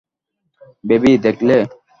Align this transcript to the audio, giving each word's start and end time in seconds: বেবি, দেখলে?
বেবি, 0.83 1.11
দেখলে? 1.25 1.57